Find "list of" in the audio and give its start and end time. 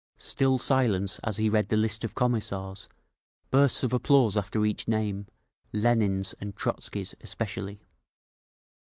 1.77-2.15